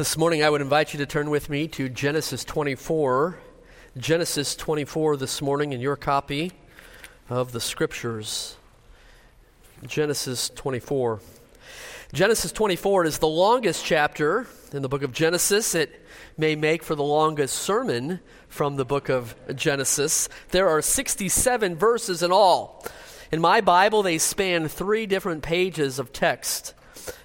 [0.00, 3.38] This morning, I would invite you to turn with me to Genesis 24.
[3.98, 6.52] Genesis 24 this morning in your copy
[7.28, 8.56] of the Scriptures.
[9.86, 11.20] Genesis 24.
[12.14, 15.74] Genesis 24 is the longest chapter in the book of Genesis.
[15.74, 16.02] It
[16.38, 20.30] may make for the longest sermon from the book of Genesis.
[20.48, 22.86] There are 67 verses in all.
[23.30, 26.72] In my Bible, they span three different pages of text.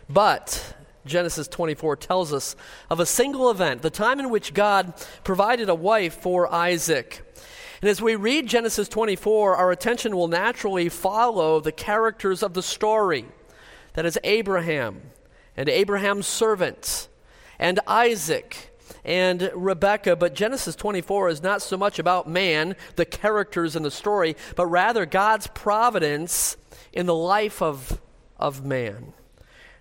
[0.10, 0.76] But
[1.06, 2.56] Genesis 24 tells us
[2.90, 4.94] of a single event, the time in which God
[5.24, 7.22] provided a wife for Isaac.
[7.82, 12.64] And as we read Genesis 24, our attention will naturally follow the characters of the
[12.64, 13.26] story.
[13.94, 15.02] That is Abraham
[15.56, 17.08] and Abraham's servant
[17.60, 20.16] and Isaac and Rebecca.
[20.16, 24.66] But Genesis 24 is not so much about man, the characters in the story, but
[24.66, 26.58] rather God's providence
[26.92, 28.02] in the life of,
[28.38, 29.14] of man.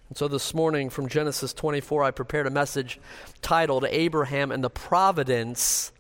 [0.09, 3.01] And so this morning from Genesis 24, I prepared a message
[3.41, 5.93] titled Abraham and the Providence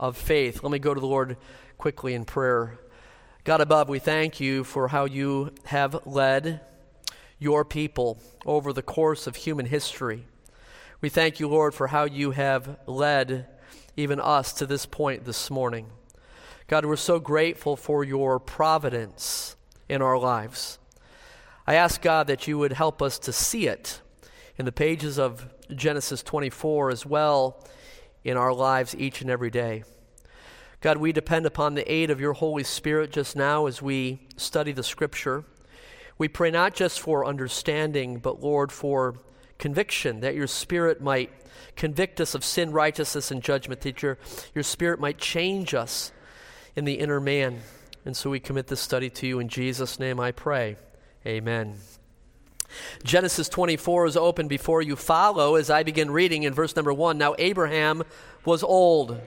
[0.00, 0.62] of Faith.
[0.62, 1.36] Let me go to the Lord
[1.78, 2.78] quickly in prayer.
[3.44, 6.62] God above, we thank you for how you have led
[7.38, 10.26] your people over the course of human history.
[11.00, 13.46] We thank you, Lord, for how you have led
[13.96, 15.86] even us to this point this morning.
[16.66, 19.54] God, we're so grateful for your providence
[19.88, 20.78] in our lives.
[21.66, 24.00] I ask God that you would help us to see it
[24.58, 27.64] in the pages of Genesis 24 as well
[28.22, 29.84] in our lives each and every day.
[30.82, 34.72] God, we depend upon the aid of your Holy Spirit just now as we study
[34.72, 35.44] the Scripture.
[36.18, 39.14] We pray not just for understanding, but Lord, for
[39.56, 41.32] conviction, that your Spirit might
[41.76, 44.18] convict us of sin, righteousness, and judgment, that your,
[44.54, 46.12] your Spirit might change us
[46.76, 47.60] in the inner man.
[48.04, 49.38] And so we commit this study to you.
[49.38, 50.76] In Jesus' name I pray.
[51.26, 51.76] Amen.
[53.02, 57.16] Genesis 24 is open before you follow as I begin reading in verse number 1.
[57.16, 58.02] Now, Abraham
[58.44, 59.18] was old,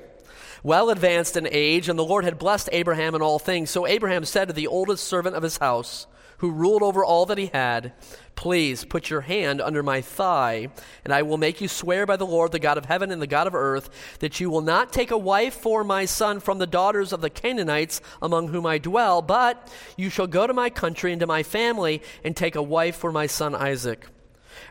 [0.61, 3.71] well advanced in age, and the Lord had blessed Abraham in all things.
[3.71, 6.05] So Abraham said to the oldest servant of his house,
[6.37, 7.93] who ruled over all that he had,
[8.35, 10.69] Please put your hand under my thigh,
[11.03, 13.25] and I will make you swear by the Lord, the God of heaven and the
[13.27, 13.89] God of earth,
[14.19, 17.31] that you will not take a wife for my son from the daughters of the
[17.31, 21.41] Canaanites among whom I dwell, but you shall go to my country and to my
[21.41, 24.05] family and take a wife for my son Isaac.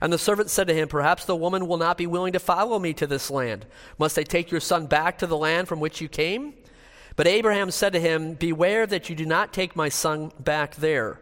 [0.00, 2.78] And the servant said to him, Perhaps the woman will not be willing to follow
[2.78, 3.66] me to this land.
[3.98, 6.54] Must I take your son back to the land from which you came?
[7.16, 11.18] But Abraham said to him, Beware that you do not take my son back there.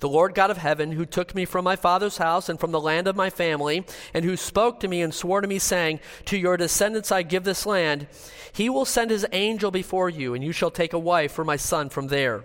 [0.00, 2.80] The Lord God of heaven, who took me from my father's house and from the
[2.80, 3.84] land of my family,
[4.14, 7.44] and who spoke to me and swore to me, saying, To your descendants I give
[7.44, 8.06] this land,
[8.52, 11.56] he will send his angel before you, and you shall take a wife for my
[11.56, 12.44] son from there.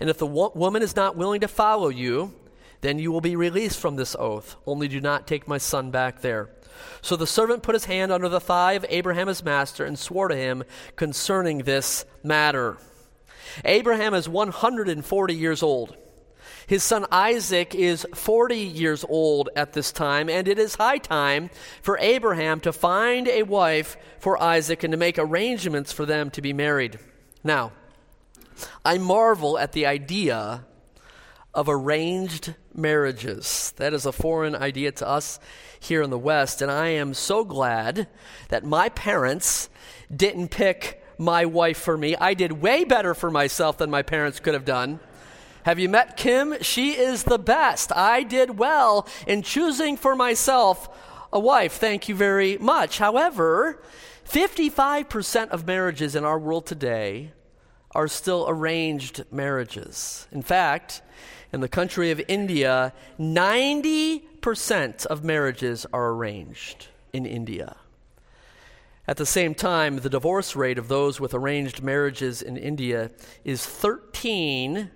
[0.00, 2.34] And if the wo- woman is not willing to follow you,
[2.80, 4.56] then you will be released from this oath.
[4.66, 6.50] Only do not take my son back there.
[7.00, 10.28] So the servant put his hand under the thigh of Abraham his master and swore
[10.28, 10.64] to him
[10.96, 12.78] concerning this matter.
[13.64, 15.96] Abraham is 140 years old.
[16.66, 21.50] His son Isaac is 40 years old at this time, and it is high time
[21.82, 26.42] for Abraham to find a wife for Isaac and to make arrangements for them to
[26.42, 26.98] be married.
[27.44, 27.72] Now,
[28.84, 30.64] I marvel at the idea
[31.54, 33.72] of arranged marriages.
[33.76, 35.38] That is a foreign idea to us
[35.78, 38.08] here in the West, and I am so glad
[38.48, 39.68] that my parents
[40.14, 42.16] didn't pick my wife for me.
[42.16, 45.00] I did way better for myself than my parents could have done.
[45.64, 46.56] Have you met Kim?
[46.60, 47.92] She is the best.
[47.94, 50.88] I did well in choosing for myself
[51.32, 51.74] a wife.
[51.74, 52.98] Thank you very much.
[52.98, 53.80] However,
[54.28, 57.30] 55% of marriages in our world today
[57.92, 60.26] are still arranged marriages.
[60.32, 61.00] In fact,
[61.52, 67.76] in the country of India, 90% of marriages are arranged in India.
[69.06, 73.12] At the same time, the divorce rate of those with arranged marriages in India
[73.44, 74.90] is 13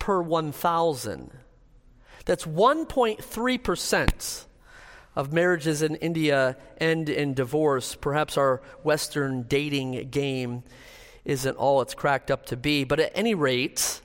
[0.00, 1.30] per 1,000.
[2.24, 4.44] That's 1.3%
[5.14, 7.94] of marriages in India end in divorce.
[7.94, 10.64] Perhaps our Western dating game
[11.24, 12.84] isn't all it's cracked up to be.
[12.84, 14.00] But at any rate,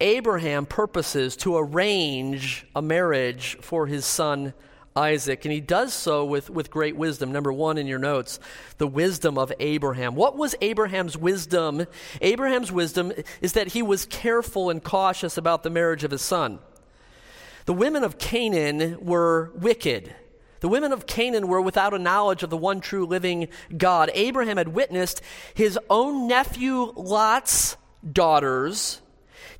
[0.00, 4.52] Abraham purposes to arrange a marriage for his son
[4.96, 7.30] Isaac, and he does so with, with great wisdom.
[7.30, 8.40] Number one in your notes,
[8.78, 10.14] the wisdom of Abraham.
[10.14, 11.86] What was Abraham's wisdom?
[12.20, 16.58] Abraham's wisdom is that he was careful and cautious about the marriage of his son.
[17.66, 20.14] The women of Canaan were wicked.
[20.60, 24.10] The women of Canaan were without a knowledge of the one true living God.
[24.14, 25.20] Abraham had witnessed
[25.52, 27.76] his own nephew Lot's
[28.10, 29.00] daughters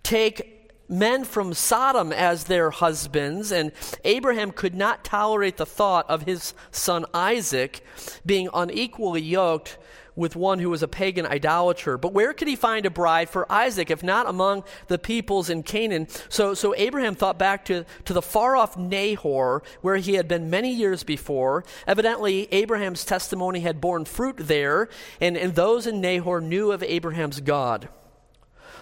[0.03, 0.56] take
[0.89, 3.73] men from Sodom as their husbands, and
[4.05, 7.85] Abraham could not tolerate the thought of his son Isaac
[8.25, 9.79] being unequally yoked
[10.17, 11.99] with one who was a pagan idolater.
[11.99, 15.63] But where could he find a bride for Isaac if not among the peoples in
[15.63, 16.09] Canaan?
[16.31, 20.51] So, so Abraham thought back to, to the far off Nahor, where he had been
[20.51, 21.65] many years before.
[21.87, 24.89] Evidently, Abraham's testimony had borne fruit there,
[25.21, 27.89] and, and those in Nahor knew of Abraham's God.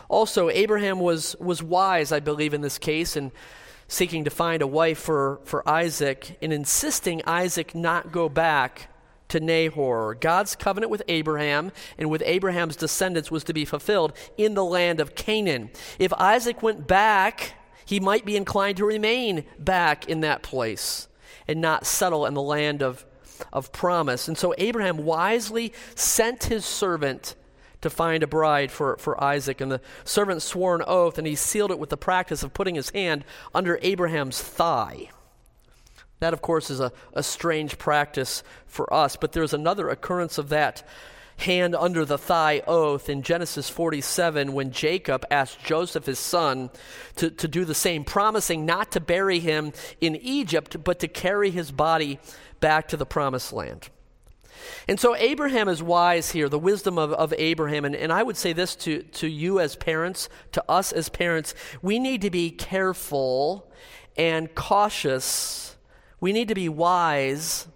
[0.09, 3.33] Also, Abraham was, was wise, I believe, in this case, in
[3.89, 8.89] seeking to find a wife for, for Isaac, and insisting Isaac not go back
[9.29, 10.15] to Nahor.
[10.15, 15.01] God's covenant with Abraham and with Abraham's descendants was to be fulfilled in the land
[15.01, 15.71] of Canaan.
[15.99, 17.55] If Isaac went back,
[17.85, 21.09] he might be inclined to remain back in that place
[21.49, 23.05] and not settle in the land of,
[23.53, 24.29] of promise.
[24.29, 27.35] And so Abraham wisely sent his servant
[27.85, 29.61] to find a bride for, for Isaac.
[29.61, 32.75] And the servant swore an oath, and he sealed it with the practice of putting
[32.75, 35.11] his hand under Abraham's thigh.
[36.21, 40.49] That, of course, is a, a strange practice for us, but there's another occurrence of
[40.49, 40.83] that
[41.37, 46.71] hand under the thigh oath in Genesis 47 when Jacob asked Joseph, his son,
[47.17, 51.51] to, to do the same, promising not to bury him in Egypt, but to carry
[51.51, 52.19] his body
[52.61, 53.91] back to the promised land.
[54.89, 57.85] And so Abraham is wise here, the wisdom of, of Abraham.
[57.85, 61.55] And, and I would say this to, to you as parents, to us as parents
[61.83, 63.71] we need to be careful
[64.17, 65.75] and cautious
[66.25, 67.69] we need to be wise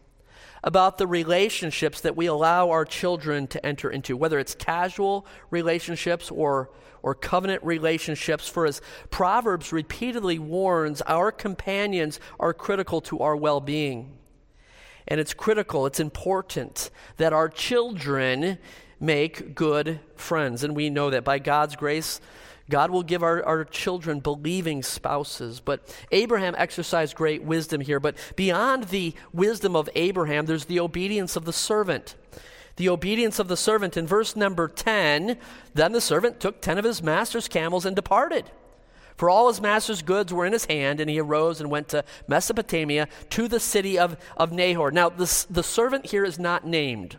[0.65, 6.31] about the relationships that we allow our children to enter into, whether it's casual relationships
[6.31, 6.71] or,
[7.03, 8.49] or covenant relationships.
[8.49, 8.81] For as
[9.11, 14.17] Proverbs repeatedly warns, our companions are critical to our well being.
[15.09, 18.59] And it's critical, it's important that our children
[19.01, 20.63] make good friends.
[20.63, 22.21] And we know that by God's grace,
[22.71, 25.61] God will give our, our children believing spouses.
[25.61, 28.01] But Abraham exercised great wisdom here.
[28.01, 32.15] But beyond the wisdom of Abraham, there's the obedience of the servant.
[32.77, 33.97] The obedience of the servant.
[33.97, 35.39] In verse number 10,
[35.75, 38.51] then the servant took 10 of his master's camels and departed.
[39.19, 42.05] For all his master's goods were in his hand, and he arose and went to
[42.29, 44.93] Mesopotamia to the city of, of Nahor.
[44.93, 47.19] Now, this, the servant here is not named.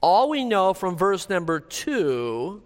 [0.00, 2.62] All we know from verse number 2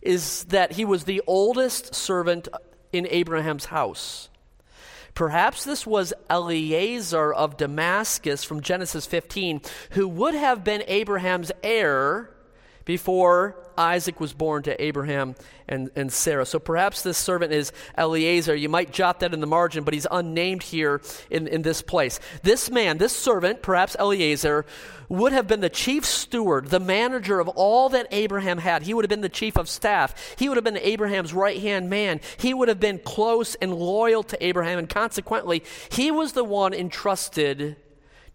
[0.00, 2.46] is that he was the oldest servant
[2.92, 4.28] in Abraham's house.
[5.14, 9.60] Perhaps this was Eliezer of Damascus from Genesis 15,
[9.90, 12.30] who would have been Abraham's heir
[12.88, 15.34] before Isaac was born to Abraham
[15.68, 16.46] and, and Sarah.
[16.46, 18.56] So perhaps this servant is Eliezer.
[18.56, 22.18] You might jot that in the margin, but he's unnamed here in, in this place.
[22.42, 24.64] This man, this servant, perhaps Eliezer,
[25.10, 28.84] would have been the chief steward, the manager of all that Abraham had.
[28.84, 30.34] He would have been the chief of staff.
[30.38, 32.22] He would have been Abraham's right hand man.
[32.38, 35.62] He would have been close and loyal to Abraham, and consequently,
[35.92, 37.76] he was the one entrusted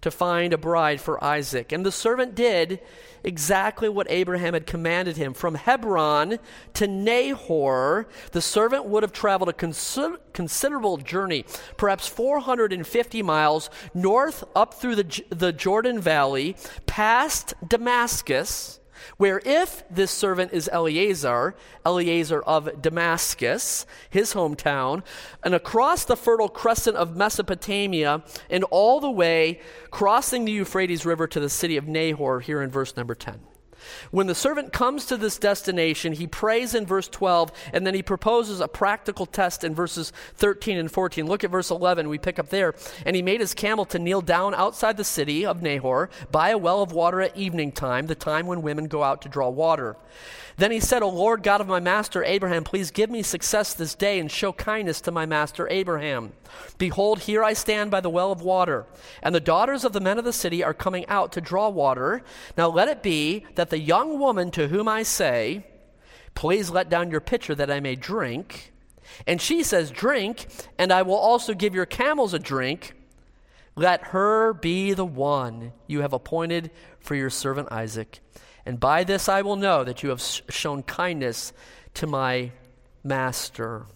[0.03, 1.71] to find a bride for Isaac.
[1.71, 2.79] And the servant did
[3.23, 5.33] exactly what Abraham had commanded him.
[5.33, 6.39] From Hebron
[6.73, 11.45] to Nahor, the servant would have traveled a consider- considerable journey,
[11.77, 18.81] perhaps 450 miles north up through the, the Jordan Valley, past Damascus
[19.17, 21.55] where if this servant is Eliezer,
[21.85, 25.03] Eliezer of Damascus, his hometown,
[25.43, 29.59] and across the fertile crescent of Mesopotamia, and all the way
[29.91, 33.39] crossing the Euphrates River to the city of Nahor, here in verse number 10.
[34.11, 38.03] When the servant comes to this destination, he prays in verse 12, and then he
[38.03, 41.25] proposes a practical test in verses 13 and 14.
[41.25, 42.73] Look at verse 11, we pick up there.
[43.05, 46.57] And he made his camel to kneel down outside the city of Nahor by a
[46.57, 49.95] well of water at evening time, the time when women go out to draw water.
[50.57, 53.95] Then he said, O Lord God of my master Abraham, please give me success this
[53.95, 56.33] day and show kindness to my master Abraham.
[56.77, 58.85] Behold, here I stand by the well of water,
[59.23, 62.21] and the daughters of the men of the city are coming out to draw water.
[62.55, 65.65] Now let it be that the young woman to whom I say,
[66.35, 68.71] Please let down your pitcher that I may drink,
[69.25, 70.45] and she says, Drink,
[70.77, 72.93] and I will also give your camels a drink.
[73.75, 78.19] Let her be the one you have appointed for your servant Isaac.
[78.63, 81.51] And by this I will know that you have shown kindness
[81.95, 82.51] to my
[83.03, 83.87] master.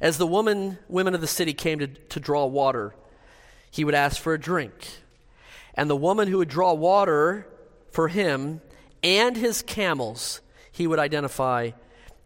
[0.00, 2.92] As the woman, women of the city came to, to draw water,
[3.70, 4.72] he would ask for a drink.
[5.74, 7.46] And the woman who would draw water
[7.90, 8.60] for him
[9.02, 11.70] and his camels, he would identify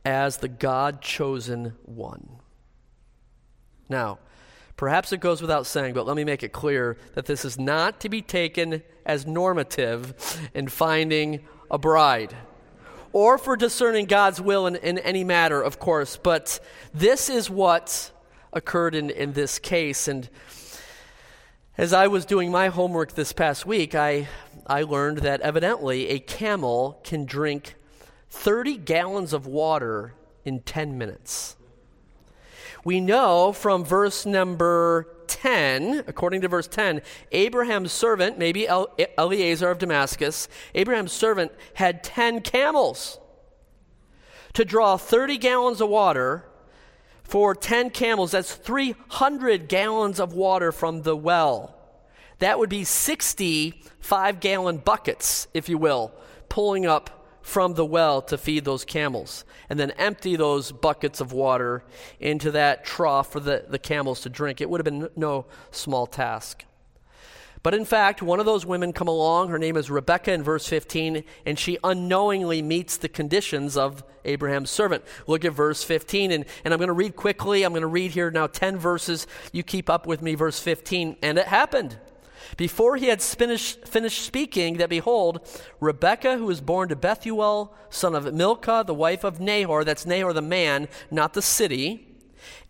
[0.05, 2.29] as the God chosen one.
[3.89, 4.19] Now,
[4.77, 8.01] Perhaps it goes without saying, but let me make it clear that this is not
[8.01, 12.35] to be taken as normative in finding a bride
[13.13, 16.17] or for discerning God's will in, in any matter, of course.
[16.17, 16.59] But
[16.93, 18.11] this is what
[18.53, 20.09] occurred in, in this case.
[20.09, 20.29] And
[21.77, 24.29] as I was doing my homework this past week, I,
[24.67, 27.75] I learned that evidently a camel can drink
[28.31, 30.15] 30 gallons of water
[30.45, 31.57] in 10 minutes.
[32.85, 37.03] We know from verse number 10, according to verse 10,
[37.33, 38.69] Abraham's servant, maybe
[39.19, 43.19] Eliezer of Damascus, Abraham's servant had 10 camels
[44.53, 46.45] to draw 30 gallons of water
[47.25, 51.75] for 10 camels, that's 300 gallons of water from the well.
[52.39, 56.13] That would be 65 gallon buckets, if you will,
[56.49, 59.45] pulling up from the well to feed those camels.
[59.69, 61.85] And then empty those buckets of water
[62.21, 64.61] into that trough for the, the camels to drink.
[64.61, 66.65] It would have been no small task.
[67.65, 69.49] But in fact, one of those women come along.
[69.49, 74.69] Her name is Rebecca in verse 15, and she unknowingly meets the conditions of Abraham's
[74.69, 75.03] servant.
[75.27, 77.63] Look at verse 15, and, and I'm going to read quickly.
[77.63, 79.27] I'm going to read here now 10 verses.
[79.51, 81.17] You keep up with me, verse 15.
[81.23, 81.99] And it happened.
[82.59, 85.41] Before he had finished, finished speaking, that behold,
[85.81, 90.35] Rebekah, who was born to Bethuel, son of Milcah, the wife of Nahor, that's Nahor
[90.35, 92.09] the man, not the city,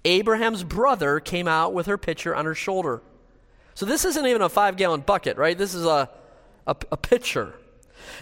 [0.05, 3.03] Abraham's brother, came out with her pitcher on her shoulder.
[3.75, 5.57] So this isn't even a five gallon bucket, right?
[5.57, 6.09] This is a,
[6.67, 7.55] a, a pitcher.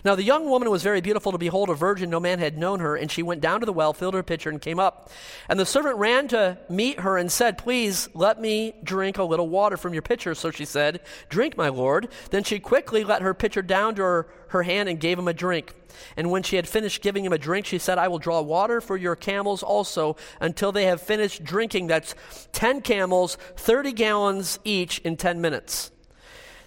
[0.05, 2.81] Now the young woman was very beautiful to behold, a virgin, no man had known
[2.81, 5.11] her, and she went down to the well, filled her pitcher, and came up.
[5.49, 9.49] And the servant ran to meet her and said, Please let me drink a little
[9.49, 10.35] water from your pitcher.
[10.35, 12.09] So she said, Drink, my lord.
[12.31, 15.35] Then she quickly let her pitcher down to her, her hand and gave him a
[15.35, 15.75] drink.
[16.17, 18.81] And when she had finished giving him a drink, she said, I will draw water
[18.81, 21.87] for your camels also until they have finished drinking.
[21.87, 22.15] That's
[22.53, 25.91] 10 camels, 30 gallons each in 10 minutes.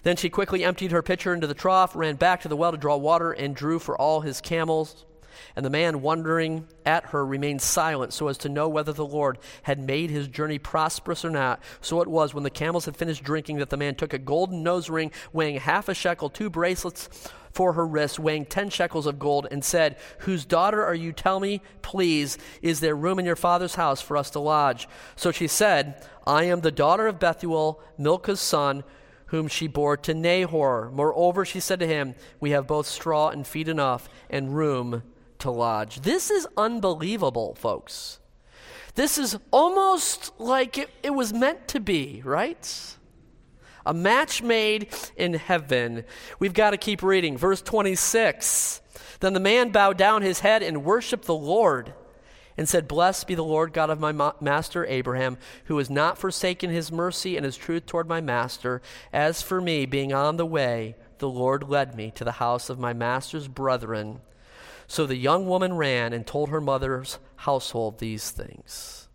[0.06, 2.78] Then she quickly emptied her pitcher into the trough, ran back to the well to
[2.78, 5.04] draw water, and drew for all his camels.
[5.56, 9.36] And the man, wondering at her, remained silent so as to know whether the Lord
[9.64, 11.60] had made his journey prosperous or not.
[11.80, 14.62] So it was, when the camels had finished drinking, that the man took a golden
[14.62, 19.18] nose ring weighing half a shekel, two bracelets for her wrists, weighing ten shekels of
[19.18, 21.12] gold, and said, Whose daughter are you?
[21.12, 24.86] Tell me, please, is there room in your father's house for us to lodge?
[25.16, 28.84] So she said, I am the daughter of Bethuel, Milcah's son
[29.26, 30.90] whom she bore to Nahor.
[30.92, 35.02] Moreover, she said to him, We have both straw and feed enough and room
[35.40, 36.00] to lodge.
[36.00, 38.20] This is unbelievable, folks.
[38.94, 42.96] This is almost like it, it was meant to be, right?
[43.84, 46.04] A match made in heaven.
[46.38, 47.36] We've got to keep reading.
[47.36, 48.80] Verse 26.
[49.20, 51.94] Then the man bowed down his head and worshiped the Lord
[52.56, 56.18] and said, Blessed be the Lord God of my ma- master Abraham, who has not
[56.18, 58.80] forsaken his mercy and his truth toward my master.
[59.12, 62.78] As for me, being on the way, the Lord led me to the house of
[62.78, 64.20] my master's brethren.
[64.86, 69.08] So the young woman ran and told her mother's household these things.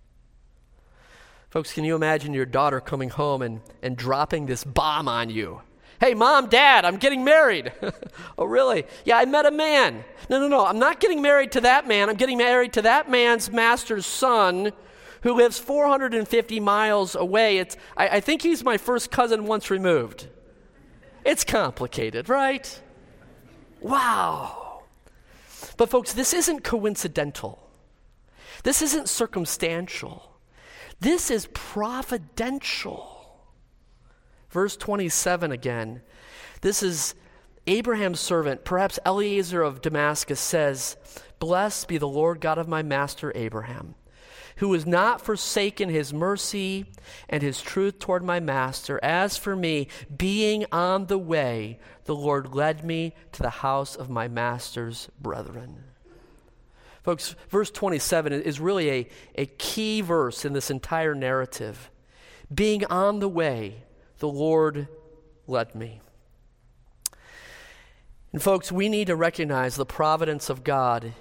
[1.50, 5.62] Folks, can you imagine your daughter coming home and, and dropping this bomb on you?
[6.02, 7.72] Hey, mom, dad, I'm getting married.
[8.40, 8.86] oh, really?
[9.06, 10.04] Yeah, I met a man.
[10.32, 12.10] No, no, no, I'm not getting married to that man.
[12.10, 14.74] I'm getting married to that man's master's son
[15.22, 17.60] who lives 450 miles away.
[17.60, 20.28] It's, I, I think he's my first cousin once removed.
[21.24, 22.82] It's complicated, right?
[23.80, 24.82] Wow.
[25.78, 27.70] But, folks, this isn't coincidental.
[28.64, 30.32] This isn't circumstantial.
[31.00, 33.21] This is providential.
[34.52, 36.02] Verse 27 again.
[36.62, 37.16] This is
[37.68, 40.98] Abraham's servant, perhaps Eliezer of Damascus, says,
[41.40, 43.96] Blessed be the Lord God of my master Abraham,
[44.58, 46.86] who has not forsaken his mercy
[47.30, 49.00] and his truth toward my master.
[49.02, 54.10] As for me, being on the way, the Lord led me to the house of
[54.10, 55.84] my master's brethren.
[57.04, 61.90] Folks, verse 27 is really a, a key verse in this entire narrative.
[62.54, 63.84] Being on the way,
[64.22, 64.88] the Lord
[65.48, 66.00] led me.
[68.32, 71.14] And, folks, we need to recognize the providence of God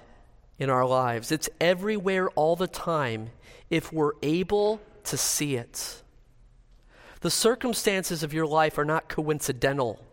[0.59, 1.33] in our lives.
[1.33, 3.31] It's everywhere all the time
[3.71, 6.03] if we're able to see it.
[7.23, 10.05] The circumstances of your life are not coincidental.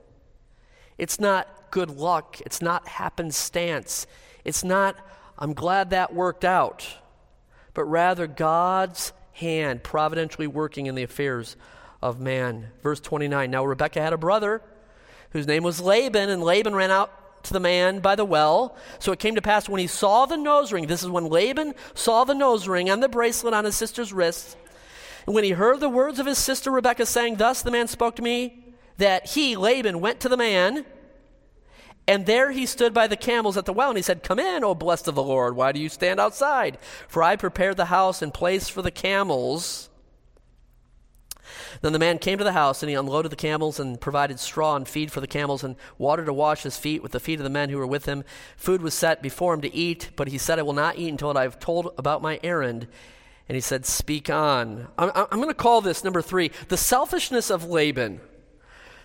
[0.98, 2.40] It's not good luck.
[2.46, 4.08] It's not happenstance.
[4.46, 4.96] It's not,
[5.38, 6.88] I'm glad that worked out.
[7.74, 11.58] But rather, God's hand providentially working in the affairs
[12.02, 12.70] of man.
[12.82, 14.62] Verse 29 Now Rebekah had a brother
[15.32, 18.76] whose name was Laban, and Laban ran out to the man by the well.
[19.00, 21.74] So it came to pass when he saw the nose ring, this is when Laban
[21.94, 24.58] saw the nose ring and the bracelet on his sister's wrist.
[25.26, 28.16] And when he heard the words of his sister Rebekah saying, Thus the man spoke
[28.16, 28.64] to me,
[28.98, 30.86] that he, Laban, went to the man
[32.08, 34.64] And there he stood by the camels at the well, and he said, Come in,
[34.64, 35.56] O blessed of the Lord.
[35.56, 36.78] Why do you stand outside?
[37.10, 39.90] For I prepared the house and place for the camels.
[41.82, 44.76] Then the man came to the house, and he unloaded the camels and provided straw
[44.76, 47.44] and feed for the camels and water to wash his feet with the feet of
[47.44, 48.24] the men who were with him.
[48.56, 51.38] Food was set before him to eat, but he said, I will not eat until
[51.38, 52.88] I have told about my errand.
[53.50, 54.88] And he said, Speak on.
[54.98, 58.22] I'm, I'm going to call this number three the selfishness of Laban.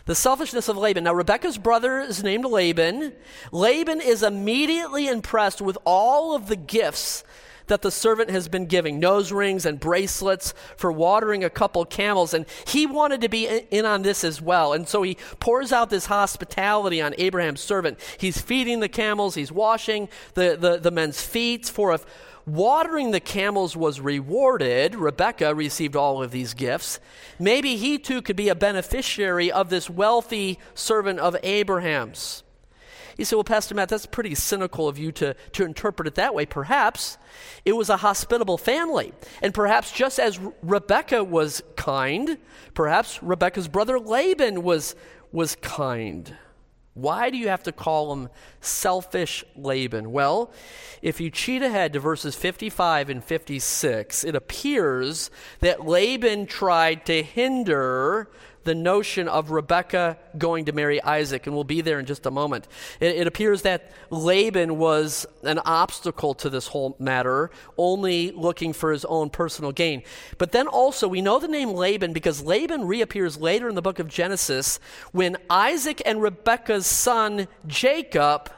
[0.05, 1.05] The selfishness of Laban.
[1.05, 3.13] Now, Rebecca's brother is named Laban.
[3.53, 7.23] Laban is immediately impressed with all of the gifts
[7.67, 12.35] that the servant has been giving nose rings and bracelets for watering a couple camels.
[12.35, 14.73] And he wanted to be in on this as well.
[14.73, 17.99] And so he pours out this hospitality on Abraham's servant.
[18.19, 22.01] He's feeding the camels, he's washing the, the, the men's feet for a
[22.47, 27.01] watering the camels was rewarded, Rebecca received all of these gifts.
[27.39, 32.42] Maybe he too could be a beneficiary of this wealthy servant of Abraham's.
[33.23, 36.35] You say, well, Pastor Matt, that's pretty cynical of you to, to interpret it that
[36.35, 36.45] way.
[36.45, 37.19] Perhaps
[37.65, 39.13] it was a hospitable family.
[39.41, 42.37] And perhaps just as Rebecca was kind,
[42.75, 44.97] perhaps Rebecca's brother Laban was,
[45.31, 46.37] was kind.
[46.95, 48.29] Why do you have to call him
[48.61, 50.11] selfish Laban?
[50.11, 50.53] Well,
[51.01, 57.23] if you cheat ahead to verses 55 and 56, it appears that Laban tried to
[57.23, 58.29] hinder
[58.65, 62.31] the notion of Rebekah going to marry Isaac, and we'll be there in just a
[62.31, 62.69] moment.
[63.01, 68.93] It, it, appears that Laban was an obstacle to this whole matter, only looking for
[68.93, 70.03] his own personal gain.
[70.39, 73.99] But then also, we know the name Laban because Laban reappears later in the book
[73.99, 74.79] of Genesis
[75.13, 78.51] when Isaac and Rebekah's son Jacob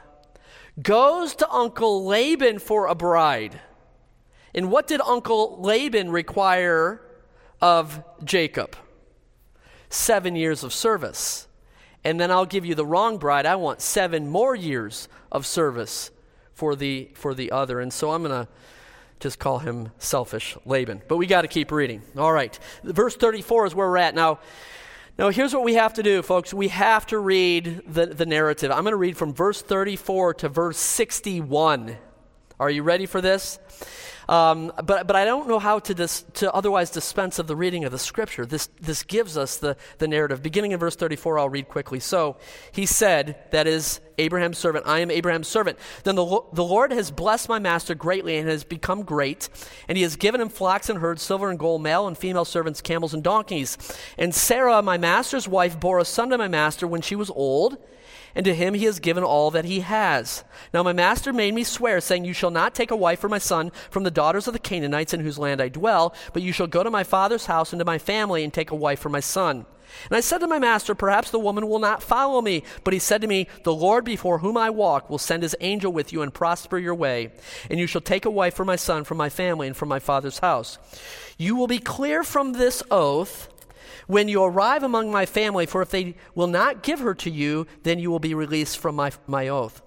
[0.81, 3.59] goes to Uncle Laban for a bride.
[4.53, 7.01] And what did Uncle Laban require
[7.61, 8.75] of Jacob?
[9.89, 11.47] Seven years of service.
[12.03, 13.45] And then I'll give you the wrong bride.
[13.45, 16.11] I want seven more years of service
[16.53, 17.79] for the, for the other.
[17.79, 18.51] And so I'm going to
[19.19, 21.01] just call him selfish Laban.
[21.07, 22.03] But we got to keep reading.
[22.17, 22.57] All right.
[22.83, 24.13] Verse 34 is where we're at.
[24.13, 24.39] Now,
[25.17, 26.53] now, here's what we have to do, folks.
[26.53, 28.69] We have to read the, the narrative.
[28.69, 31.95] I'm going to read from verse 34 to verse 61.
[32.59, 33.59] Are you ready for this?
[34.27, 37.83] Um, but, but I don't know how to, dis, to otherwise dispense of the reading
[37.83, 38.45] of the scripture.
[38.45, 40.41] This, this gives us the, the narrative.
[40.41, 41.99] Beginning in verse 34, I'll read quickly.
[41.99, 42.37] So
[42.71, 45.77] he said, that is Abraham's servant, I am Abraham's servant.
[46.03, 49.49] Then the, the Lord has blessed my master greatly and has become great,
[49.87, 52.81] and he has given him flocks and herds, silver and gold, male and female servants,
[52.81, 53.77] camels and donkeys.
[54.17, 57.77] And Sarah, my master's wife, bore a son to my master when she was old
[58.35, 60.43] and to him he has given all that he has.
[60.73, 63.39] Now my master made me swear, saying, You shall not take a wife for my
[63.39, 66.67] son from the daughters of the Canaanites in whose land I dwell, but you shall
[66.67, 69.21] go to my father's house and to my family and take a wife for my
[69.21, 69.65] son.
[70.09, 72.63] And I said to my master, Perhaps the woman will not follow me.
[72.83, 75.91] But he said to me, The Lord before whom I walk will send his angel
[75.91, 77.31] with you and prosper your way.
[77.69, 79.99] And you shall take a wife for my son from my family and from my
[79.99, 80.77] father's house.
[81.37, 83.49] You will be clear from this oath
[84.07, 87.67] when you arrive among my family, for if they will not give her to you,
[87.83, 89.81] then you will be released from my, my oath.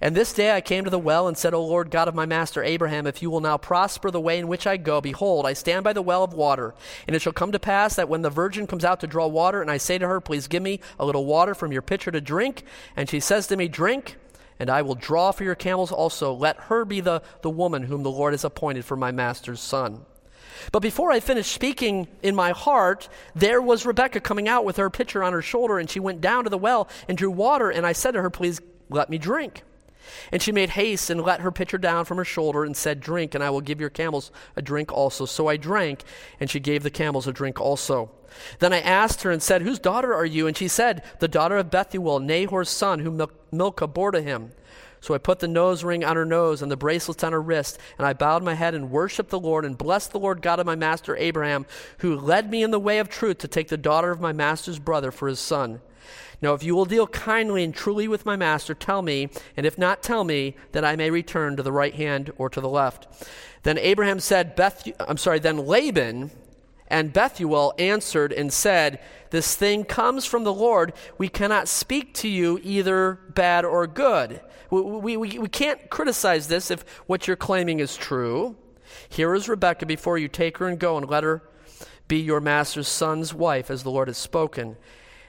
[0.00, 2.26] And this day I came to the well and said, O Lord God of my
[2.26, 5.52] master Abraham, if you will now prosper the way in which I go, behold, I
[5.52, 6.74] stand by the well of water.
[7.06, 9.60] And it shall come to pass that when the virgin comes out to draw water,
[9.60, 12.20] and I say to her, Please give me a little water from your pitcher to
[12.20, 12.62] drink,
[12.96, 14.16] and she says to me, Drink,
[14.58, 16.32] and I will draw for your camels also.
[16.32, 20.04] Let her be the, the woman whom the Lord has appointed for my master's son.
[20.72, 24.90] But before I finished speaking in my heart, there was Rebecca coming out with her
[24.90, 27.70] pitcher on her shoulder, and she went down to the well and drew water.
[27.70, 29.62] And I said to her, Please let me drink.
[30.32, 33.34] And she made haste and let her pitcher down from her shoulder and said, Drink,
[33.34, 35.26] and I will give your camels a drink also.
[35.26, 36.02] So I drank,
[36.40, 38.10] and she gave the camels a drink also.
[38.58, 40.46] Then I asked her and said, Whose daughter are you?
[40.46, 44.52] And she said, The daughter of Bethuel, Nahor's son, whom Milcah bore to him.
[45.00, 47.78] So I put the nose ring on her nose and the bracelets on her wrist,
[47.96, 50.66] and I bowed my head and worshiped the Lord and blessed the Lord God of
[50.66, 51.66] my master Abraham,
[51.98, 54.78] who led me in the way of truth to take the daughter of my master's
[54.78, 55.80] brother for his son.
[56.40, 59.76] Now, if you will deal kindly and truly with my master, tell me, and if
[59.76, 63.08] not, tell me, that I may return to the right hand or to the left.
[63.64, 66.30] Then Abraham said, Beth, I'm sorry, then Laban
[66.86, 70.92] and Bethuel answered and said, This thing comes from the Lord.
[71.18, 74.40] We cannot speak to you either bad or good.
[74.70, 78.56] We, we, we can't criticize this if what you're claiming is true.
[79.08, 81.42] Here is Rebekah before you take her and go and let her
[82.06, 84.76] be your master's son's wife, as the Lord has spoken.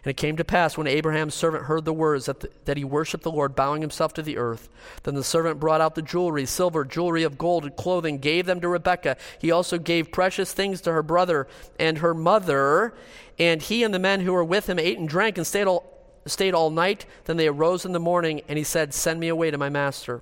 [0.04, 2.86] And it came to pass when Abraham's servant heard the words that, the, that he
[2.86, 4.69] worshipped the Lord, bowing himself to the earth.
[5.04, 8.62] Then the servant brought out the jewelry, silver, jewelry of gold, and clothing, gave them
[8.62, 9.17] to Rebekah.
[9.39, 11.47] He also gave precious things to her brother
[11.78, 12.93] and her mother.
[13.38, 15.98] And he and the men who were with him ate and drank and stayed all,
[16.30, 17.06] stayed all night.
[17.26, 20.22] Then they arose in the morning, and he said, Send me away to my master.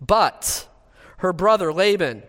[0.00, 0.68] But
[1.18, 2.22] her brother Laban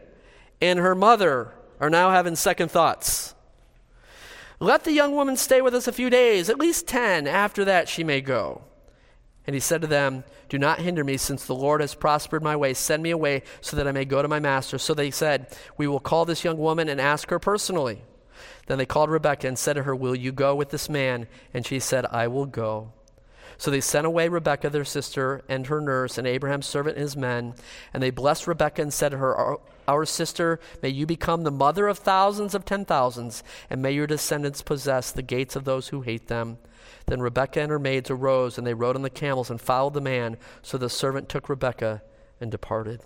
[0.62, 3.36] and her mother are now having second thoughts.
[4.60, 7.28] Let the young woman stay with us a few days, at least ten.
[7.28, 8.64] After that, she may go.
[9.48, 12.56] And he said to them, Do not hinder me, since the Lord has prospered my
[12.56, 12.74] way.
[12.74, 14.78] Send me away so that I may go to my master.
[14.78, 18.04] So they said, We will call this young woman and ask her personally.
[18.68, 21.28] Then they called Rebekah and said to her, Will you go with this man?
[21.54, 22.94] And she said, I will go.
[23.60, 27.18] So they sent away Rebekah, their sister, and her nurse, and Abraham's servant and his
[27.18, 27.54] men.
[27.94, 31.52] And they blessed Rebekah and said to her, Our, our sister, may you become the
[31.52, 35.90] mother of thousands of ten thousands, and may your descendants possess the gates of those
[35.90, 36.58] who hate them.
[37.06, 40.00] Then Rebekah and her maids arose, and they rode on the camels and followed the
[40.00, 40.38] man.
[40.62, 42.02] So the servant took Rebekah
[42.40, 43.02] and departed.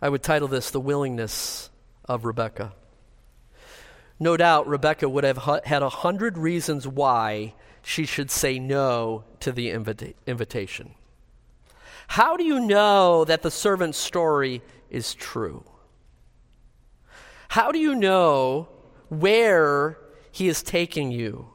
[0.00, 1.68] I would title this The Willingness
[2.06, 2.72] of Rebekah.
[4.18, 7.52] No doubt Rebekah would have had a hundred reasons why
[7.84, 10.94] she should say no to the invita- invitation.
[12.08, 15.64] How do you know that the servant's story is true?
[17.48, 18.68] How do you know
[19.10, 19.98] where
[20.32, 21.50] he is taking you?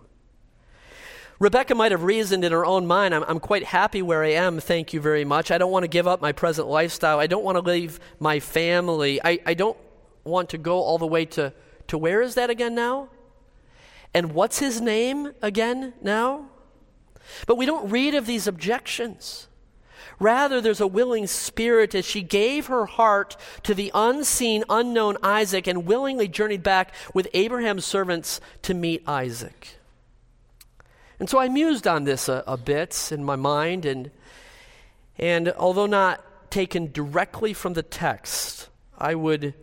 [1.40, 4.60] Rebecca might have reasoned in her own mind, I'm, I'm, quite happy where I am,
[4.60, 5.52] thank you very much.
[5.52, 7.20] I don't want to give up my present lifestyle.
[7.20, 9.22] I don't want to leave my family.
[9.24, 9.78] I, I don't
[10.26, 11.54] want to go all the way to,
[11.88, 13.10] to where is that again now?
[14.14, 16.48] And what's his name again now?
[17.46, 19.48] But we don't read of these objections.
[20.20, 25.66] Rather, there's a willing spirit as she gave her heart to the unseen, unknown Isaac
[25.68, 29.80] and willingly journeyed back with Abraham's servants to meet Isaac.
[31.20, 34.12] And so I mused on this a, a bit in my mind, and,
[35.18, 39.54] and although not taken directly from the text, I would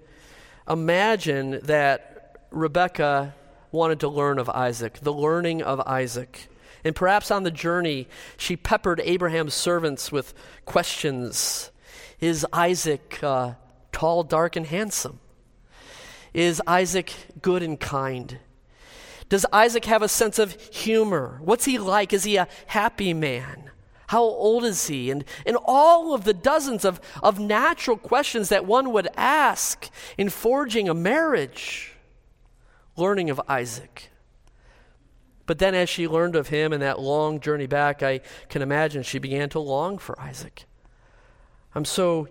[0.69, 3.35] imagine that Rebecca
[3.77, 6.49] wanted to learn of Isaac, the learning of Isaac.
[6.83, 10.35] And perhaps on the journey, she peppered Abraham's servants with
[10.65, 11.71] questions
[12.21, 13.55] Is Isaac uh,
[13.93, 15.21] tall, dark, and handsome?
[16.33, 18.39] Is Isaac good and kind?
[19.29, 21.41] Does Isaac have a sense of humor?
[21.43, 22.13] What's he like?
[22.13, 23.71] Is he a happy man?
[24.09, 25.11] How old is he?
[25.11, 30.31] And, and all of the dozens of, of natural questions that one would ask in
[30.31, 31.96] forging a marriage
[32.97, 34.11] learning of Isaac.
[35.47, 39.03] But then, as she learned of him in that long journey back, I can imagine
[39.03, 40.65] she began to long for Isaac.
[41.75, 42.29] I'm so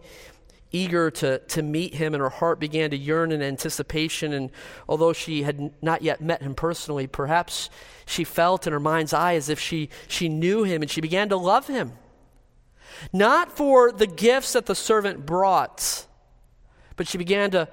[0.72, 4.34] eager to, to meet him, and her heart began to yearn in anticipation.
[4.34, 4.52] And
[4.90, 7.70] although she had not yet met him personally, perhaps
[8.06, 11.30] she felt in her mind's eye as if she, she knew him and she began
[11.30, 11.94] to love him.
[13.14, 16.06] Not for the gifts that the servant brought,
[16.96, 17.68] but she began to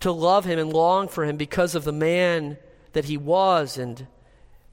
[0.00, 2.58] to love him and long for him because of the man
[2.92, 4.06] that he was and,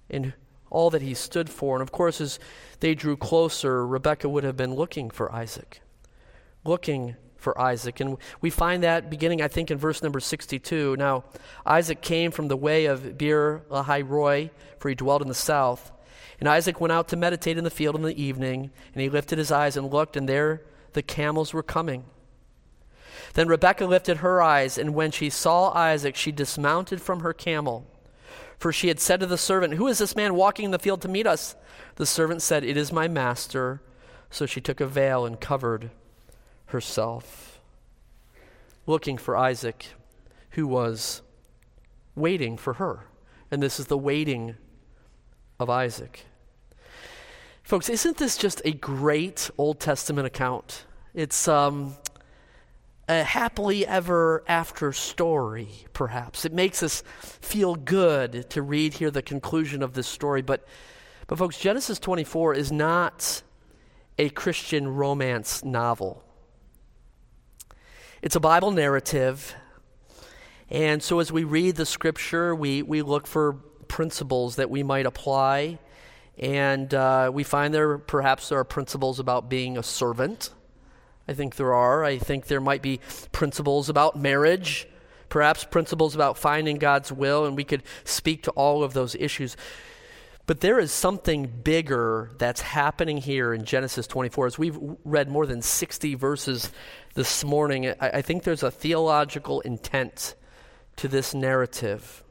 [0.10, 0.34] and
[0.70, 1.76] all that he stood for.
[1.76, 2.40] And of course, as
[2.80, 5.82] they drew closer, Rebekah would have been looking for Isaac.
[6.64, 8.00] Looking for Isaac.
[8.00, 10.96] And we find that beginning, I think, in verse number 62.
[10.98, 11.26] Now,
[11.66, 15.92] Isaac came from the way of Beer Lahai Roi, for he dwelt in the south.
[16.40, 19.38] And Isaac went out to meditate in the field in the evening, and he lifted
[19.38, 22.06] his eyes and looked, and there the camels were coming.
[23.36, 27.86] Then Rebekah lifted her eyes, and when she saw Isaac, she dismounted from her camel.
[28.58, 31.02] For she had said to the servant, Who is this man walking in the field
[31.02, 31.56] to meet us?
[31.96, 33.82] The servant said, It is my master.
[34.30, 35.92] So she took a veil and covered
[36.68, 37.60] herself,
[38.86, 39.86] looking for Isaac,
[40.52, 41.22] who was
[42.16, 43.02] waiting for her.
[43.52, 44.56] And this is the waiting
[45.60, 46.26] of Isaac.
[47.64, 50.86] Folks, isn't this just a great Old Testament account?
[51.14, 51.96] It's um,
[53.08, 56.46] a happily ever after story, perhaps.
[56.46, 60.42] It makes us feel good to read here the conclusion of this story.
[60.42, 60.66] But,
[61.28, 63.44] but folks, Genesis 24 is not
[64.18, 66.24] a Christian romance novel.
[68.22, 69.56] It's a Bible narrative.
[70.70, 73.54] And so as we read the scripture, we, we look for
[73.88, 75.78] principles that we might apply.
[76.40, 80.50] And uh, we find there perhaps there are principles about being a servant
[81.28, 82.04] I think there are.
[82.04, 83.00] I think there might be
[83.32, 84.88] principles about marriage,
[85.30, 89.58] perhaps principles about finding God's will, and we could speak to all of those issues.
[90.48, 94.48] But there is something bigger that's happening here in Genesis 24.
[94.48, 96.72] As we've read more than 60 verses
[97.16, 100.36] this morning, I, I think there's a theological intent
[100.98, 102.24] to this narrative.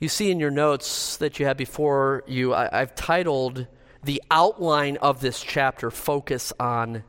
[0.00, 3.66] You see in your notes that you have before you, I, I've titled
[4.02, 7.04] the outline of this chapter Focus on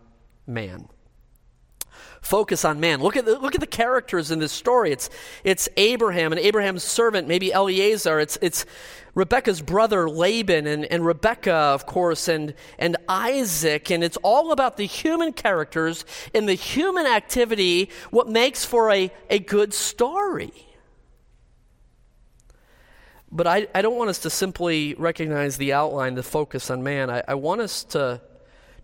[0.48, 0.88] man.
[2.26, 3.02] focus on man.
[3.02, 4.92] Look at the, look at the characters in this story.
[4.92, 5.10] It's,
[5.44, 8.20] it's Abraham and Abraham's servant, maybe Eliezer.
[8.20, 8.66] It's, it's
[9.14, 13.92] Rebecca's brother Laban and, and Rebecca, of course, and, and Isaac.
[13.92, 16.04] And it's all about the human characters
[16.34, 20.52] and the human activity, what makes for a, a good story.
[23.32, 27.10] But I, I don't want us to simply recognize the outline, the focus on man.
[27.10, 28.22] I, I want us to,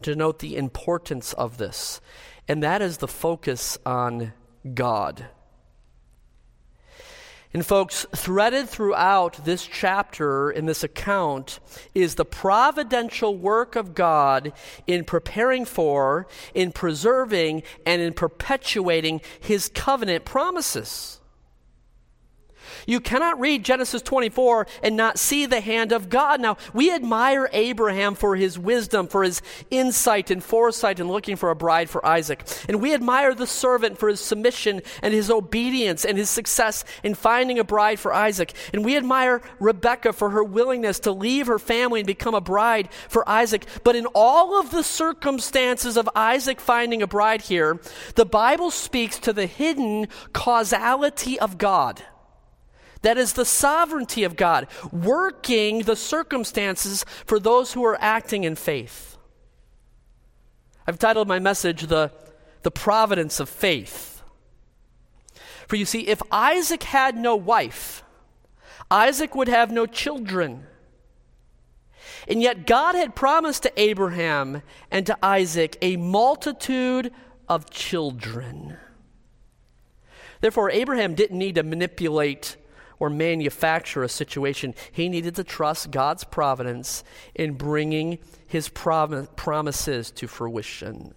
[0.04, 2.02] to note the importance of this
[2.52, 4.34] and that is the focus on
[4.74, 5.26] God.
[7.54, 11.62] And, folks, threaded throughout this chapter in this account
[11.96, 14.52] is the providential work of God
[14.86, 21.21] in preparing for, in preserving, and in perpetuating his covenant promises.
[22.86, 26.42] You cannot read Genesis 24 and not see the hand of God.
[26.42, 31.50] Now, we admire Abraham for his wisdom, for his insight and foresight in looking for
[31.50, 32.44] a bride for Isaac.
[32.68, 37.16] And we admire the servant for his submission and his obedience and his success in
[37.16, 38.54] finding a bride for Isaac.
[38.74, 42.90] And we admire Rebecca for her willingness to leave her family and become a bride
[43.10, 43.66] for Isaac.
[43.84, 47.80] But in all of the circumstances of Isaac finding a bride here,
[48.16, 52.04] the Bible speaks to the hidden causality of God.
[53.02, 58.56] That is the sovereignty of God, working the circumstances for those who are acting in
[58.56, 59.18] faith.
[60.88, 62.12] I've titled my message, The,
[62.62, 64.22] the Providence of Faith.
[65.68, 68.04] For you see, if Isaac had no wife,
[68.90, 70.66] Isaac would have no children.
[72.28, 74.62] And yet, God had promised to Abraham
[74.92, 77.12] and to Isaac a multitude
[77.48, 78.78] of children.
[80.42, 82.58] Therefore, Abraham didn't need to manipulate
[83.02, 84.76] or manufacture a situation.
[84.92, 91.16] He needed to trust God's providence in bringing his prom- promises to fruition.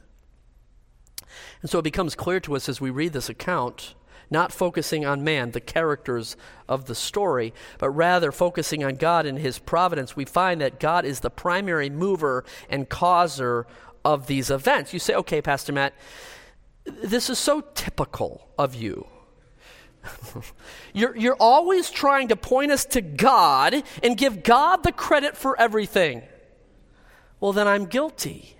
[1.60, 3.94] And so it becomes clear to us as we read this account,
[4.30, 6.38] not focusing on man, the characters
[6.70, 11.04] of the story, but rather focusing on God and his providence, we find that God
[11.04, 13.66] is the primary mover and causer
[14.06, 14.94] of these events.
[14.94, 15.92] You say, okay, Pastor Matt,
[16.86, 19.06] this is so typical of you.
[20.92, 25.58] you're, you're always trying to point us to God and give God the credit for
[25.58, 26.22] everything.
[27.40, 28.56] Well, then I'm guilty.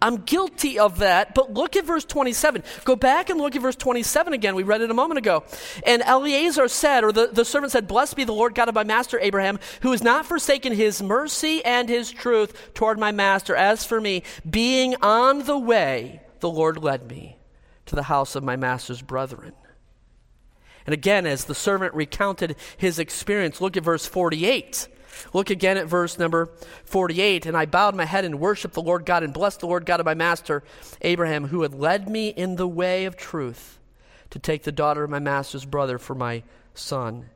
[0.00, 1.34] I'm guilty of that.
[1.34, 2.62] But look at verse 27.
[2.84, 4.54] Go back and look at verse 27 again.
[4.54, 5.44] We read it a moment ago.
[5.86, 8.84] And Eliezer said, or the, the servant said, Blessed be the Lord God of my
[8.84, 13.56] master Abraham, who has not forsaken his mercy and his truth toward my master.
[13.56, 17.38] As for me, being on the way, the Lord led me
[17.86, 19.54] to the house of my master's brethren.
[20.86, 24.88] And again, as the servant recounted his experience, look at verse 48.
[25.32, 26.50] Look again at verse number
[26.84, 27.46] 48.
[27.46, 30.00] And I bowed my head and worshiped the Lord God and blessed the Lord God
[30.00, 30.62] of my master,
[31.02, 33.78] Abraham, who had led me in the way of truth
[34.30, 36.42] to take the daughter of my master's brother for my
[36.74, 37.30] son.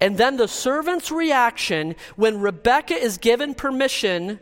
[0.00, 4.40] And then the servant's reaction when Rebekah is given permission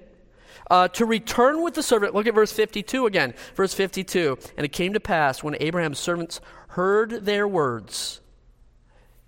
[0.71, 2.15] uh, to return with the servant.
[2.15, 3.35] Look at verse 52 again.
[3.55, 4.39] Verse 52.
[4.57, 8.22] And it came to pass when Abraham's servants heard their words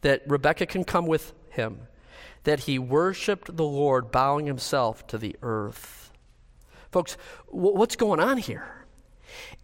[0.04, 1.88] that Rebekah can come with him,
[2.44, 6.12] that he worshiped the Lord, bowing himself to the earth.
[6.92, 7.16] Folks,
[7.50, 8.84] w- what's going on here?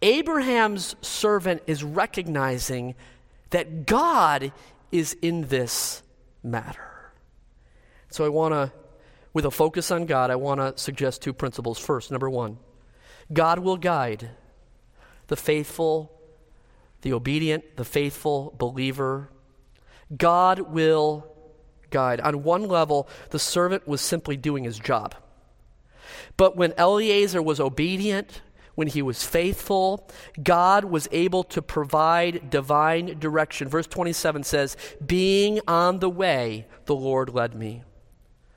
[0.01, 2.95] Abraham's servant is recognizing
[3.51, 4.51] that God
[4.91, 6.01] is in this
[6.41, 7.11] matter.
[8.09, 8.71] So I want to,
[9.33, 11.77] with a focus on God, I want to suggest two principles.
[11.77, 12.57] First, number one,
[13.31, 14.31] God will guide
[15.27, 16.19] the faithful,
[17.03, 19.29] the obedient, the faithful believer
[20.15, 21.27] God will
[21.89, 22.21] guide.
[22.21, 25.15] On one level, the servant was simply doing his job.
[26.37, 28.41] But when Eliezer was obedient,
[28.75, 30.09] when he was faithful,
[30.41, 33.67] God was able to provide divine direction.
[33.67, 37.83] Verse 27 says, Being on the way, the Lord led me.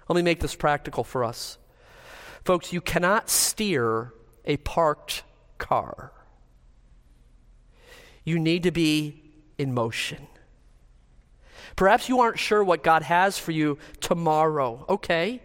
[0.09, 1.59] Let me make this practical for us.
[2.45, 4.12] Folks, you cannot steer
[4.45, 5.23] a parked
[5.59, 6.12] car,
[8.25, 9.23] you need to be
[9.59, 10.27] in motion.
[11.76, 14.84] Perhaps you aren't sure what God has for you tomorrow.
[14.88, 15.42] Okay.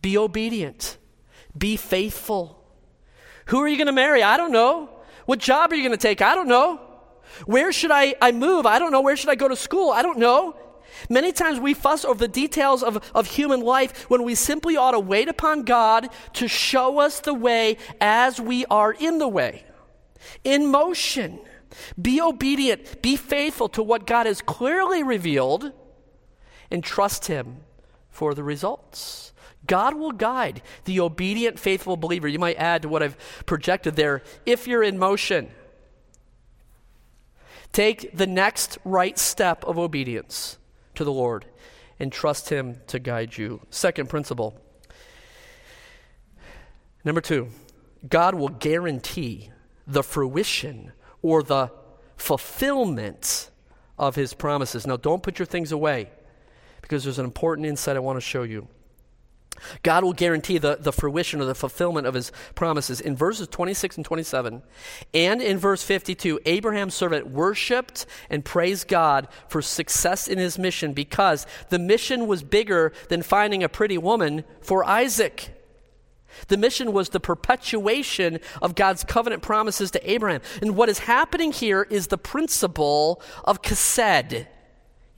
[0.00, 0.96] Be obedient.
[1.56, 2.62] Be faithful.
[3.46, 4.22] Who are you going to marry?
[4.22, 4.90] I don't know.
[5.26, 6.22] What job are you going to take?
[6.22, 6.80] I don't know.
[7.46, 8.66] Where should I, I move?
[8.66, 9.00] I don't know.
[9.00, 9.90] Where should I go to school?
[9.90, 10.56] I don't know.
[11.08, 14.92] Many times we fuss over the details of, of human life when we simply ought
[14.92, 19.64] to wait upon God to show us the way as we are in the way,
[20.44, 21.38] in motion.
[22.00, 25.72] Be obedient, be faithful to what God has clearly revealed,
[26.70, 27.58] and trust Him
[28.10, 29.32] for the results.
[29.66, 32.28] God will guide the obedient, faithful believer.
[32.28, 35.50] You might add to what I've projected there if you're in motion.
[37.72, 40.58] Take the next right step of obedience
[40.94, 41.44] to the Lord
[41.98, 43.60] and trust Him to guide you.
[43.70, 44.58] Second principle.
[47.04, 47.48] Number two,
[48.08, 49.50] God will guarantee
[49.86, 51.70] the fruition or the
[52.16, 53.50] fulfillment
[53.98, 54.86] of His promises.
[54.86, 56.10] Now, don't put your things away
[56.82, 58.68] because there's an important insight I want to show you.
[59.82, 63.00] God will guarantee the, the fruition or the fulfillment of his promises.
[63.00, 64.62] In verses 26 and 27,
[65.14, 70.92] and in verse 52, Abraham's servant worshiped and praised God for success in his mission
[70.92, 75.54] because the mission was bigger than finding a pretty woman for Isaac.
[76.46, 80.40] The mission was the perpetuation of God's covenant promises to Abraham.
[80.62, 84.46] And what is happening here is the principle of chesed.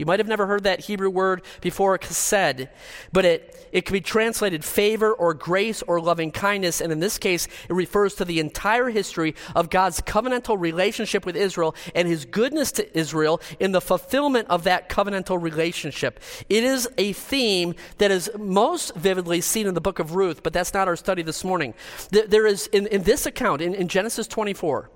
[0.01, 2.69] You might have never heard that Hebrew word before, chesed,
[3.13, 6.81] but it, it can be translated favor or grace or loving kindness.
[6.81, 11.37] And in this case, it refers to the entire history of God's covenantal relationship with
[11.37, 16.19] Israel and his goodness to Israel in the fulfillment of that covenantal relationship.
[16.49, 20.55] It is a theme that is most vividly seen in the book of Ruth, but
[20.55, 21.75] that's not our study this morning.
[22.11, 24.89] There is, in, in this account, in, in Genesis 24,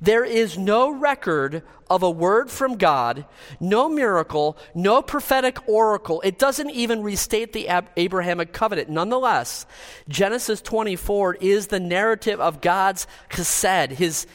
[0.00, 3.24] there is no record of a word from God,
[3.60, 6.20] no miracle, no prophetic oracle.
[6.22, 8.88] It doesn't even restate the Ab- Abrahamic covenant.
[8.88, 9.66] Nonetheless,
[10.08, 14.26] Genesis 24 is the narrative of God's chesed, his,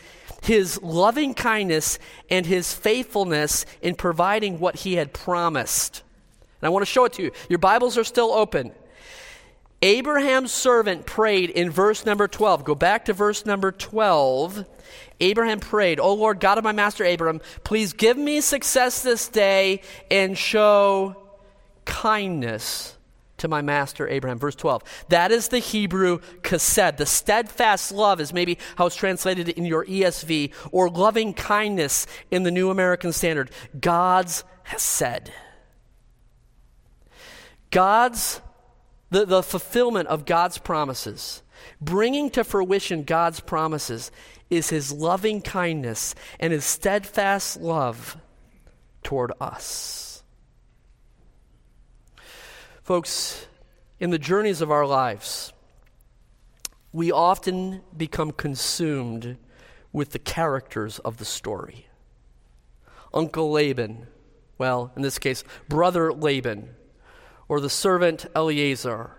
[0.42, 6.04] his loving kindness and his faithfulness in providing what he had promised.
[6.62, 7.32] And I want to show it to you.
[7.50, 8.72] Your Bibles are still open.
[9.82, 12.64] Abraham's servant prayed in verse number 12.
[12.64, 14.66] Go back to verse number 12.
[15.20, 19.82] Abraham prayed, O Lord, God of my master Abraham, please give me success this day
[20.10, 21.16] and show
[21.86, 22.98] kindness
[23.38, 24.38] to my master Abraham.
[24.38, 24.84] Verse 12.
[25.10, 26.98] That is the Hebrew chesed.
[26.98, 32.44] The steadfast love is maybe how it's translated in your ESV, or loving kindness in
[32.44, 33.50] the New American Standard.
[33.80, 35.30] God's chesed.
[37.72, 38.42] God's
[39.12, 41.44] the, the fulfillment of God's promises,
[41.80, 44.10] bringing to fruition God's promises,
[44.50, 48.18] is his loving kindness and his steadfast love
[49.04, 50.24] toward us.
[52.82, 53.46] Folks,
[54.00, 55.54] in the journeys of our lives,
[56.92, 59.38] we often become consumed
[59.94, 61.88] with the characters of the story.
[63.14, 64.08] Uncle Laban,
[64.58, 66.70] well, in this case, brother Laban
[67.52, 69.12] or the servant Eliezer,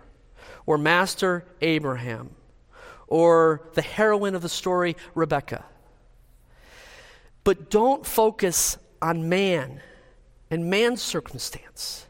[0.65, 2.31] or Master Abraham,
[3.05, 5.63] or the heroine of the story, Rebecca.
[7.43, 9.81] But don't focus on man
[10.49, 12.07] and man's circumstance.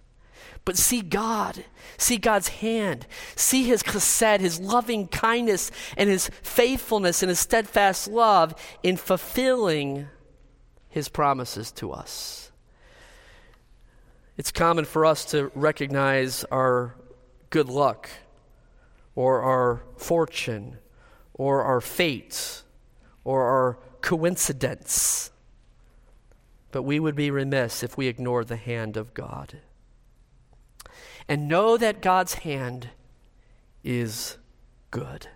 [0.64, 1.66] But see God,
[1.98, 3.06] see God's hand,
[3.36, 10.08] see His chesed, His loving kindness, and His faithfulness and His steadfast love in fulfilling
[10.88, 12.53] His promises to us.
[14.36, 16.96] It's common for us to recognize our
[17.52, 18.10] good luck
[19.16, 20.78] or our fortune
[21.36, 22.64] or our fate
[23.24, 25.32] or our coincidence.
[26.72, 29.60] But we would be remiss if we ignored the hand of God.
[31.28, 32.90] And know that God's hand
[33.84, 34.38] is
[34.90, 35.28] good.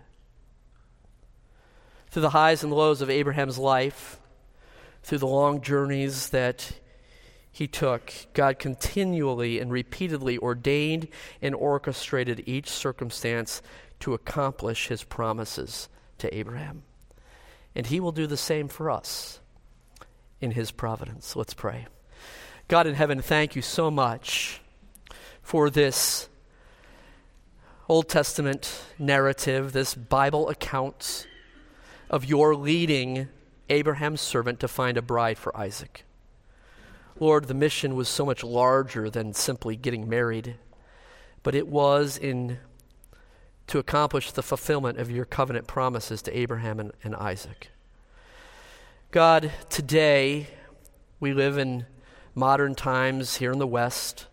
[2.10, 4.18] Through the highs and lows of Abraham's life,
[5.04, 6.72] through the long journeys that
[7.58, 11.08] he took, God continually and repeatedly ordained
[11.42, 13.62] and orchestrated each circumstance
[13.98, 16.84] to accomplish his promises to Abraham.
[17.74, 19.40] And he will do the same for us
[20.40, 21.34] in his providence.
[21.34, 21.88] Let's pray.
[22.68, 24.60] God in heaven, thank you so much
[25.42, 26.28] for this
[27.88, 31.26] Old Testament narrative, this Bible account
[32.08, 33.26] of your leading
[33.68, 36.04] Abraham's servant to find a bride for Isaac.
[37.20, 40.54] Lord, the mission was so much larger than simply getting married,
[41.42, 42.58] but it was in
[43.66, 47.70] to accomplish the fulfillment of your covenant promises to Abraham and, and Isaac.
[49.10, 50.46] God, today
[51.18, 51.86] we live in
[52.34, 54.26] modern times here in the West.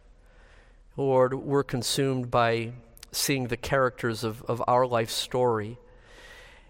[0.95, 2.73] Lord, we're consumed by
[3.11, 5.79] seeing the characters of, of our life story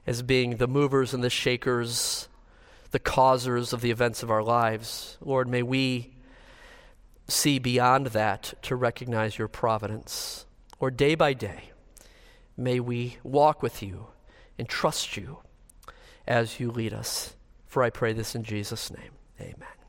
[0.07, 2.29] as being the movers and the shakers
[2.95, 5.17] the causers of the events of our lives.
[5.19, 6.13] Lord, may we
[7.27, 10.45] see beyond that to recognize your providence.
[10.79, 11.71] Or day by day,
[12.55, 14.07] may we walk with you
[14.57, 15.39] and trust you
[16.25, 17.35] as you lead us.
[17.65, 19.11] For I pray this in Jesus' name.
[19.41, 19.84] Amen.